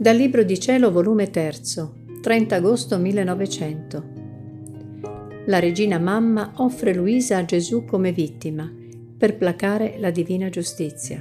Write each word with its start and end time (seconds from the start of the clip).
Dal 0.00 0.14
Libro 0.14 0.44
di 0.44 0.60
Cielo, 0.60 0.92
volume 0.92 1.28
3, 1.28 1.54
30 2.22 2.54
agosto 2.54 2.98
1900. 2.98 4.04
La 5.46 5.58
regina 5.58 5.98
mamma 5.98 6.52
offre 6.58 6.94
Luisa 6.94 7.38
a 7.38 7.44
Gesù 7.44 7.84
come 7.84 8.12
vittima 8.12 8.72
per 9.18 9.36
placare 9.36 9.96
la 9.98 10.12
divina 10.12 10.50
giustizia. 10.50 11.20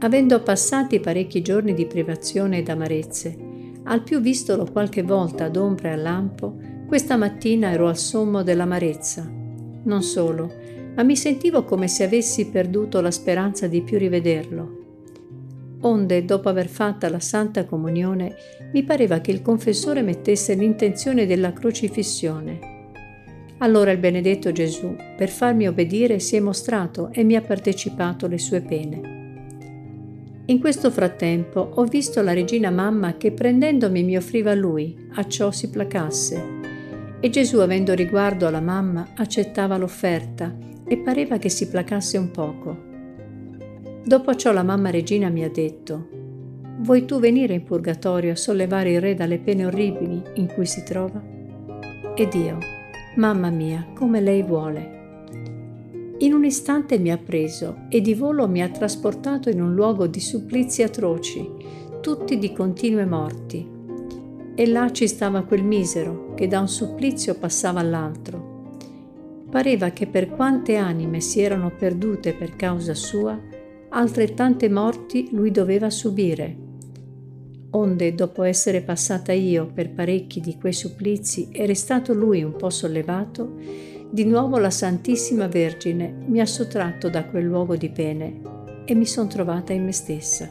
Avendo 0.00 0.42
passati 0.42 0.98
parecchi 0.98 1.42
giorni 1.42 1.74
di 1.74 1.86
privazione 1.86 2.58
ed 2.58 2.68
amarezze, 2.68 3.38
al 3.84 4.02
più 4.02 4.18
vistolo 4.20 4.66
qualche 4.68 5.04
volta 5.04 5.44
ad 5.44 5.54
ombra 5.54 5.90
e 5.90 5.92
a 5.92 5.96
lampo, 5.96 6.56
questa 6.88 7.16
mattina 7.16 7.70
ero 7.70 7.86
al 7.86 7.96
sommo 7.96 8.42
dell'amarezza. 8.42 9.30
Non 9.84 10.02
solo, 10.02 10.52
ma 10.96 11.04
mi 11.04 11.14
sentivo 11.14 11.62
come 11.62 11.86
se 11.86 12.02
avessi 12.02 12.48
perduto 12.48 13.00
la 13.00 13.12
speranza 13.12 13.68
di 13.68 13.80
più 13.82 13.96
rivederlo 13.96 14.77
onde 15.80 16.24
dopo 16.24 16.48
aver 16.48 16.68
fatta 16.68 17.08
la 17.08 17.20
Santa 17.20 17.64
Comunione 17.64 18.34
mi 18.72 18.82
pareva 18.82 19.20
che 19.20 19.30
il 19.30 19.42
confessore 19.42 20.02
mettesse 20.02 20.54
l'intenzione 20.54 21.26
della 21.26 21.52
crocifissione. 21.52 22.76
Allora 23.58 23.90
il 23.90 23.98
benedetto 23.98 24.52
Gesù, 24.52 24.94
per 25.16 25.28
farmi 25.28 25.66
obbedire, 25.66 26.18
si 26.20 26.36
è 26.36 26.40
mostrato 26.40 27.10
e 27.12 27.24
mi 27.24 27.34
ha 27.34 27.40
partecipato 27.40 28.26
le 28.28 28.38
sue 28.38 28.60
pene. 28.60 29.16
In 30.46 30.60
questo 30.60 30.90
frattempo 30.90 31.72
ho 31.74 31.84
visto 31.84 32.22
la 32.22 32.32
regina 32.32 32.70
mamma 32.70 33.16
che 33.16 33.32
prendendomi 33.32 34.02
mi 34.02 34.16
offriva 34.16 34.52
a 34.52 34.54
lui, 34.54 34.96
a 35.14 35.26
ciò 35.26 35.50
si 35.50 35.68
placasse. 35.68 36.56
E 37.20 37.30
Gesù, 37.30 37.58
avendo 37.58 37.94
riguardo 37.94 38.46
alla 38.46 38.60
mamma, 38.60 39.08
accettava 39.16 39.76
l'offerta 39.76 40.56
e 40.86 40.96
pareva 40.98 41.36
che 41.38 41.48
si 41.48 41.68
placasse 41.68 42.16
un 42.16 42.30
poco. 42.30 42.87
Dopo 44.08 44.34
ciò 44.36 44.52
la 44.52 44.62
mamma 44.62 44.88
regina 44.88 45.28
mi 45.28 45.44
ha 45.44 45.50
detto, 45.50 46.08
vuoi 46.78 47.04
tu 47.04 47.20
venire 47.20 47.52
in 47.52 47.62
purgatorio 47.62 48.32
a 48.32 48.36
sollevare 48.36 48.92
il 48.92 49.02
re 49.02 49.14
dalle 49.14 49.38
pene 49.38 49.66
orribili 49.66 50.22
in 50.36 50.46
cui 50.46 50.64
si 50.64 50.82
trova? 50.82 51.22
Ed 52.14 52.32
io, 52.32 52.56
mamma 53.16 53.50
mia, 53.50 53.86
come 53.94 54.22
lei 54.22 54.42
vuole. 54.42 55.26
In 56.20 56.32
un 56.32 56.46
istante 56.46 56.98
mi 56.98 57.12
ha 57.12 57.18
preso 57.18 57.80
e 57.90 58.00
di 58.00 58.14
volo 58.14 58.48
mi 58.48 58.62
ha 58.62 58.70
trasportato 58.70 59.50
in 59.50 59.60
un 59.60 59.74
luogo 59.74 60.06
di 60.06 60.20
supplizi 60.20 60.82
atroci, 60.82 61.46
tutti 62.00 62.38
di 62.38 62.50
continue 62.54 63.04
morti. 63.04 63.68
E 64.54 64.66
là 64.68 64.90
ci 64.90 65.06
stava 65.06 65.42
quel 65.42 65.64
misero 65.64 66.32
che 66.32 66.46
da 66.46 66.60
un 66.60 66.68
supplizio 66.68 67.34
passava 67.34 67.80
all'altro. 67.80 68.72
Pareva 69.50 69.90
che 69.90 70.06
per 70.06 70.30
quante 70.30 70.76
anime 70.76 71.20
si 71.20 71.42
erano 71.42 71.70
perdute 71.76 72.32
per 72.32 72.56
causa 72.56 72.94
sua, 72.94 73.38
altrettante 73.90 74.68
morti 74.68 75.28
lui 75.32 75.50
doveva 75.50 75.90
subire. 75.90 76.56
Onde, 77.70 78.14
dopo 78.14 78.42
essere 78.42 78.82
passata 78.82 79.32
io 79.32 79.66
per 79.66 79.92
parecchi 79.92 80.40
di 80.40 80.56
quei 80.58 80.72
supplizi 80.72 81.48
e 81.50 81.66
restato 81.66 82.14
lui 82.14 82.42
un 82.42 82.56
po' 82.56 82.70
sollevato, 82.70 83.56
di 84.10 84.24
nuovo 84.24 84.58
la 84.58 84.70
Santissima 84.70 85.48
Vergine 85.48 86.24
mi 86.26 86.40
ha 86.40 86.46
sottratto 86.46 87.10
da 87.10 87.24
quel 87.26 87.44
luogo 87.44 87.76
di 87.76 87.90
pene 87.90 88.40
e 88.86 88.94
mi 88.94 89.04
son 89.04 89.28
trovata 89.28 89.74
in 89.74 89.84
me 89.84 89.92
stessa. 89.92 90.50